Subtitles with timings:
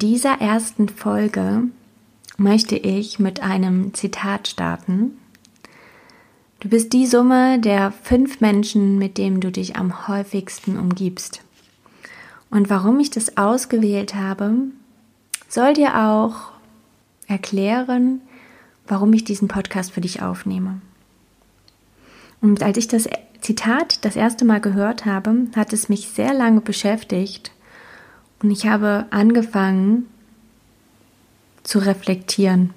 [0.00, 1.64] Dieser ersten Folge
[2.36, 5.18] möchte ich mit einem Zitat starten.
[6.60, 11.42] Du bist die Summe der fünf Menschen, mit denen du dich am häufigsten umgibst.
[12.50, 14.54] Und warum ich das ausgewählt habe,
[15.48, 16.52] soll dir auch
[17.26, 18.20] erklären,
[18.86, 20.80] warum ich diesen Podcast für dich aufnehme.
[22.40, 23.08] Und als ich das
[23.40, 27.52] Zitat das erste Mal gehört habe, hat es mich sehr lange beschäftigt
[28.42, 30.08] und ich habe angefangen
[31.62, 32.70] zu reflektieren,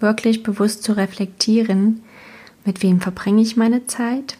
[0.00, 2.02] wirklich bewusst zu reflektieren,
[2.64, 4.38] mit wem verbringe ich meine Zeit,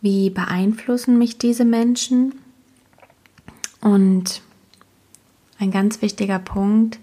[0.00, 2.34] wie beeinflussen mich diese Menschen
[3.80, 4.42] und
[5.58, 6.98] ein ganz wichtiger Punkt,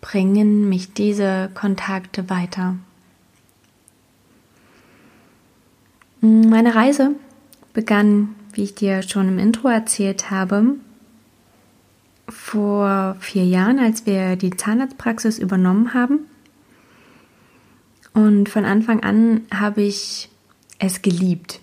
[0.00, 2.76] bringen mich diese Kontakte weiter.
[6.22, 7.12] Meine Reise
[7.74, 10.76] begann wie ich dir schon im Intro erzählt habe,
[12.28, 16.20] vor vier Jahren, als wir die Zahnarztpraxis übernommen haben.
[18.12, 20.28] Und von Anfang an habe ich
[20.78, 21.60] es geliebt.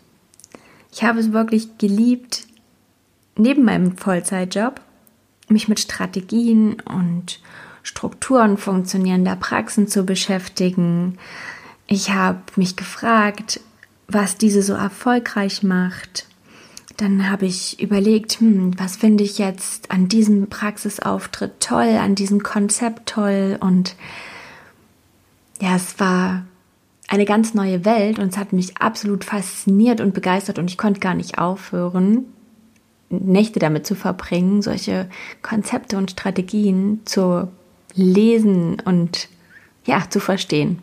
[0.92, 2.48] Ich habe es wirklich geliebt,
[3.36, 4.82] neben meinem Vollzeitjob
[5.50, 7.40] mich mit Strategien und
[7.84, 11.18] Strukturen funktionierender Praxen zu beschäftigen.
[11.88, 13.62] Ich habe mich gefragt,
[14.08, 16.28] was diese so erfolgreich macht,
[16.98, 22.42] dann habe ich überlegt, hm, was finde ich jetzt an diesem Praxisauftritt toll, an diesem
[22.42, 23.96] Konzept toll und
[25.60, 26.46] ja, es war
[27.08, 31.00] eine ganz neue Welt und es hat mich absolut fasziniert und begeistert und ich konnte
[31.00, 32.26] gar nicht aufhören,
[33.10, 35.10] Nächte damit zu verbringen, solche
[35.42, 37.48] Konzepte und Strategien zu
[37.94, 39.30] lesen und
[39.86, 40.80] ja, zu verstehen.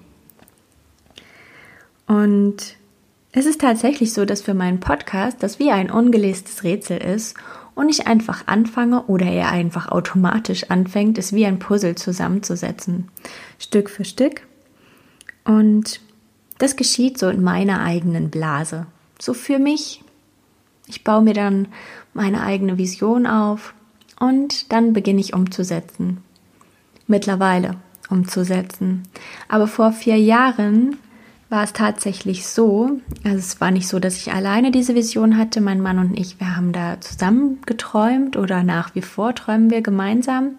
[2.07, 2.77] Und
[3.37, 7.37] es ist tatsächlich so, dass für meinen Podcast das wie ein ungelestes Rätsel ist
[7.75, 13.09] und ich einfach anfange oder er einfach automatisch anfängt, es wie ein Puzzle zusammenzusetzen,
[13.59, 14.47] Stück für Stück.
[15.45, 16.01] Und
[16.59, 18.87] das geschieht so in meiner eigenen Blase.
[19.21, 20.03] So für mich.
[20.87, 21.69] Ich baue mir dann
[22.13, 23.75] meine eigene Vision auf
[24.21, 26.23] und dann beginne ich umzusetzen.
[27.09, 27.77] Mittlerweile
[28.11, 29.03] umzusetzen.
[29.49, 30.97] Aber vor vier Jahren
[31.51, 35.61] war es tatsächlich so, also es war nicht so, dass ich alleine diese Vision hatte,
[35.61, 39.83] mein Mann und ich, wir haben da zusammen geträumt oder nach wie vor träumen wir
[39.83, 40.57] gemeinsam.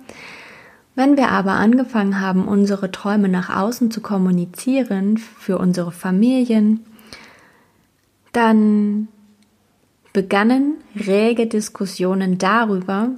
[0.96, 6.85] Wenn wir aber angefangen haben, unsere Träume nach außen zu kommunizieren für unsere Familien,
[8.31, 9.09] dann
[10.13, 13.09] begannen rege Diskussionen darüber,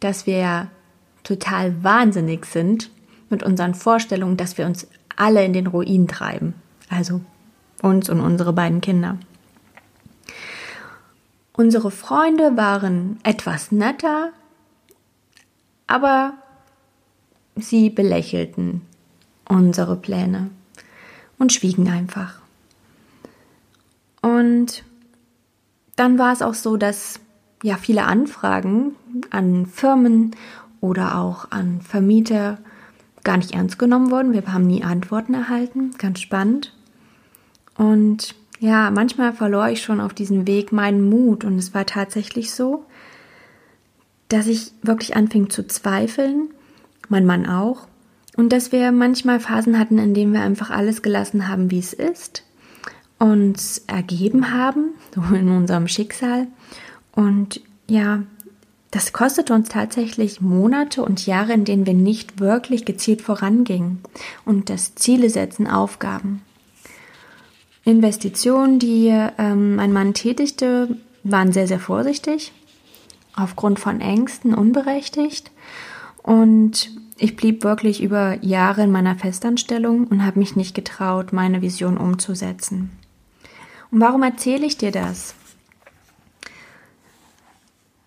[0.00, 0.66] dass wir ja
[1.22, 2.90] total wahnsinnig sind
[3.30, 6.54] mit unseren Vorstellungen, dass wir uns alle in den Ruin treiben.
[6.94, 7.20] Also
[7.82, 9.18] uns und unsere beiden Kinder.
[11.52, 14.30] Unsere Freunde waren etwas netter,
[15.86, 16.34] aber
[17.56, 18.82] sie belächelten
[19.48, 20.50] unsere Pläne
[21.38, 22.40] und schwiegen einfach.
[24.22, 24.84] Und
[25.96, 27.20] dann war es auch so, dass
[27.62, 28.96] ja viele Anfragen
[29.30, 30.34] an Firmen
[30.80, 32.58] oder auch an Vermieter
[33.22, 34.32] gar nicht ernst genommen wurden.
[34.32, 35.92] Wir haben nie Antworten erhalten.
[35.98, 36.73] Ganz spannend.
[37.76, 42.52] Und ja, manchmal verlor ich schon auf diesem Weg meinen Mut und es war tatsächlich
[42.52, 42.84] so,
[44.28, 46.48] dass ich wirklich anfing zu zweifeln,
[47.08, 47.86] mein Mann auch,
[48.36, 51.92] und dass wir manchmal Phasen hatten, in denen wir einfach alles gelassen haben, wie es
[51.92, 52.42] ist,
[53.18, 56.46] uns ergeben haben, so in unserem Schicksal.
[57.12, 58.22] Und ja,
[58.90, 64.00] das kostete uns tatsächlich Monate und Jahre, in denen wir nicht wirklich gezielt vorangingen
[64.44, 66.42] und das Ziele setzen, Aufgaben.
[67.84, 69.08] Investitionen, die
[69.38, 72.52] ähm, mein Mann tätigte, waren sehr, sehr vorsichtig,
[73.34, 75.50] aufgrund von Ängsten unberechtigt.
[76.22, 81.62] Und ich blieb wirklich über Jahre in meiner Festanstellung und habe mich nicht getraut, meine
[81.62, 82.90] Vision umzusetzen.
[83.90, 85.34] Und warum erzähle ich dir das?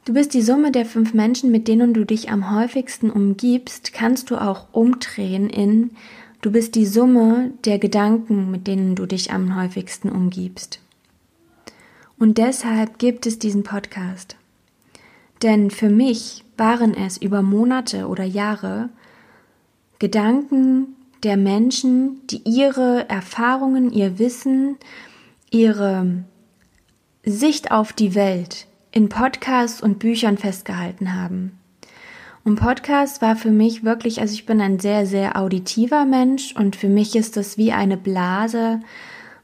[0.06, 4.32] Du bist die Summe der fünf Menschen, mit denen du dich am häufigsten umgibst, kannst
[4.32, 5.92] du auch umdrehen in
[6.42, 10.80] Du bist die Summe der Gedanken, mit denen du dich am häufigsten umgibst.
[12.20, 14.36] Und deshalb gibt es diesen Podcast.
[15.42, 18.90] Denn für mich waren es über Monate oder Jahre
[20.00, 24.78] Gedanken der Menschen, die ihre Erfahrungen, ihr Wissen,
[25.50, 26.24] ihre
[27.24, 31.58] Sicht auf die Welt in Podcasts und Büchern festgehalten haben.
[32.48, 36.78] Und Podcast war für mich wirklich, also ich bin ein sehr, sehr auditiver Mensch und
[36.78, 38.80] für mich ist das wie eine Blase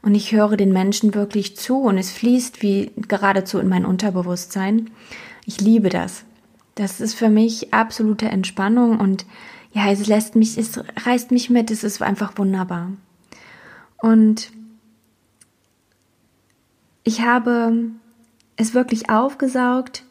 [0.00, 4.90] und ich höre den Menschen wirklich zu und es fließt wie geradezu in mein Unterbewusstsein.
[5.44, 6.24] Ich liebe das.
[6.76, 9.26] Das ist für mich absolute Entspannung und
[9.74, 12.90] ja, es lässt mich, es reißt mich mit, es ist einfach wunderbar.
[13.98, 14.50] Und
[17.02, 17.90] ich habe
[18.56, 20.04] es wirklich aufgesaugt.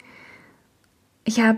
[1.26, 1.58] Ich habe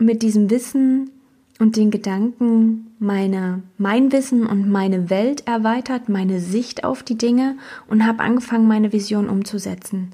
[0.00, 1.10] mit diesem Wissen
[1.58, 7.56] und den Gedanken meine, mein Wissen und meine Welt erweitert, meine Sicht auf die Dinge
[7.88, 10.10] und habe angefangen, meine Vision umzusetzen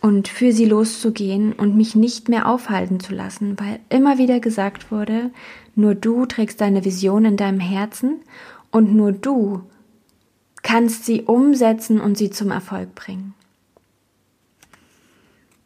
[0.00, 4.90] und für sie loszugehen und mich nicht mehr aufhalten zu lassen, weil immer wieder gesagt
[4.90, 5.30] wurde,
[5.74, 8.20] nur du trägst deine Vision in deinem Herzen
[8.70, 9.62] und nur du
[10.62, 13.34] kannst sie umsetzen und sie zum Erfolg bringen.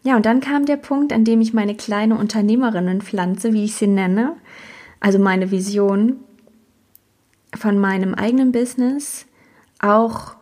[0.04, 3.86] Ja, und dann kam der Punkt, an dem ich meine kleine Unternehmerinnenpflanze, wie ich sie
[3.86, 4.36] nenne,
[5.00, 6.16] also meine Vision
[7.56, 9.26] von meinem eigenen Business
[9.80, 10.36] auch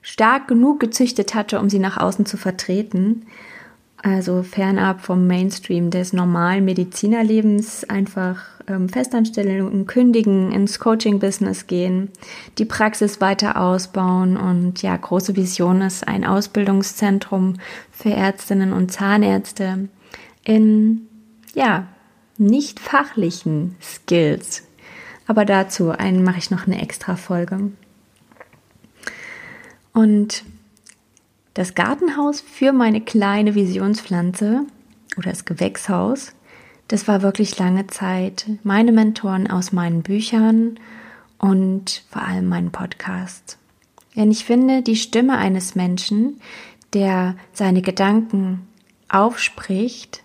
[0.00, 3.26] stark genug gezüchtet hatte, um sie nach außen zu vertreten.
[4.04, 12.10] Also fernab vom Mainstream des normalen Medizinerlebens einfach ähm, Festanstellungen kündigen, ins Coaching-Business gehen,
[12.58, 17.54] die Praxis weiter ausbauen und ja, große Vision ist ein Ausbildungszentrum
[17.92, 19.88] für Ärztinnen und Zahnärzte
[20.44, 21.08] in
[21.54, 21.86] ja,
[22.36, 24.64] nicht fachlichen Skills.
[25.26, 27.72] Aber dazu einen mache ich noch eine extra Folge.
[29.94, 30.44] Und
[31.54, 34.66] das Gartenhaus für meine kleine Visionspflanze
[35.16, 36.32] oder das Gewächshaus,
[36.88, 40.78] das war wirklich lange Zeit meine Mentoren aus meinen Büchern
[41.38, 43.58] und vor allem meinen Podcast.
[44.16, 46.40] Denn ich finde, die Stimme eines Menschen,
[46.92, 48.68] der seine Gedanken
[49.08, 50.22] aufspricht,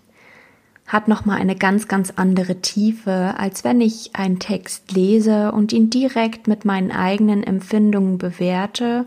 [0.86, 5.88] hat nochmal eine ganz, ganz andere Tiefe, als wenn ich einen Text lese und ihn
[5.88, 9.06] direkt mit meinen eigenen Empfindungen bewerte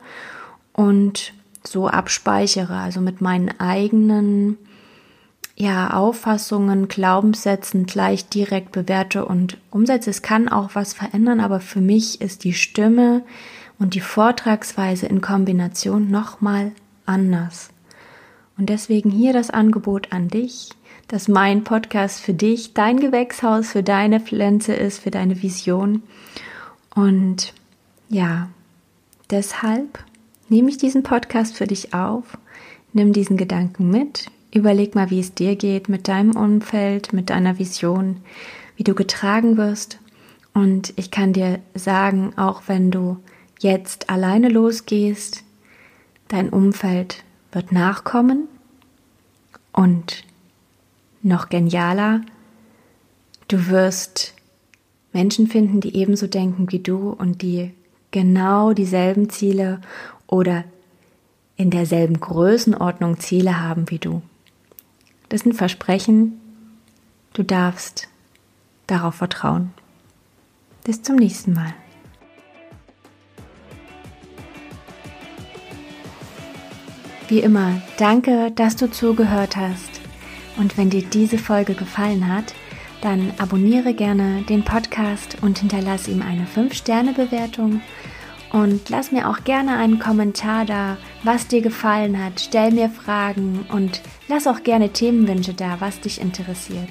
[0.72, 1.34] und
[1.68, 4.58] so abspeichere, also mit meinen eigenen
[5.56, 10.10] ja, Auffassungen, Glaubenssätzen gleich direkt bewerte und umsetze.
[10.10, 13.24] Es kann auch was verändern, aber für mich ist die Stimme
[13.78, 16.72] und die Vortragsweise in Kombination nochmal
[17.06, 17.70] anders.
[18.58, 20.70] Und deswegen hier das Angebot an dich,
[21.08, 26.04] dass mein Podcast für dich dein Gewächshaus, für deine Pflanze ist, für deine Vision.
[26.96, 27.54] Und
[28.10, 28.50] ja,
[29.30, 30.04] deshalb
[30.54, 32.38] nehme ich diesen Podcast für dich auf,
[32.94, 37.58] nimm diesen Gedanken mit, überleg mal, wie es dir geht mit deinem Umfeld, mit deiner
[37.58, 38.18] Vision,
[38.76, 39.98] wie du getragen wirst.
[40.54, 43.18] Und ich kann dir sagen, auch wenn du
[43.62, 45.44] jetzt alleine losgehst,
[46.28, 48.48] dein Umfeld wird nachkommen
[49.72, 50.24] und
[51.24, 52.22] noch genialer,
[53.48, 54.36] du wirst
[55.14, 57.72] Menschen finden, die ebenso denken wie du und die
[58.12, 59.82] genau dieselben Ziele
[60.34, 60.64] oder
[61.58, 64.24] in derselben Größenordnung Ziele haben wie du.
[65.30, 66.42] Das sind Versprechen,
[67.34, 68.08] du darfst
[68.88, 69.72] darauf vertrauen.
[70.84, 71.76] Bis zum nächsten Mal.
[77.28, 80.02] Wie immer, danke, dass du zugehört hast.
[80.58, 82.56] Und wenn dir diese Folge gefallen hat,
[83.02, 87.82] dann abonniere gerne den Podcast und hinterlasse ihm eine 5-Sterne-Bewertung
[88.54, 92.40] und lass mir auch gerne einen Kommentar da, was dir gefallen hat.
[92.40, 96.88] Stell mir Fragen und lass auch gerne Themenwünsche da, was dich interessiert.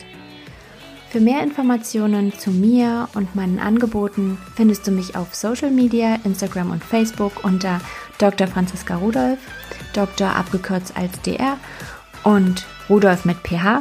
[1.08, 6.70] Für mehr Informationen zu mir und meinen Angeboten findest du mich auf Social Media, Instagram
[6.70, 7.80] und Facebook unter
[8.18, 8.48] Dr.
[8.48, 9.38] Franziska Rudolf,
[9.94, 10.34] Dr.
[10.34, 11.58] abgekürzt als DR
[12.24, 13.80] und Rudolf mit PH